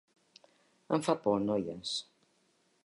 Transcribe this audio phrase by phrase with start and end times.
[0.97, 1.95] Em fa por, noies.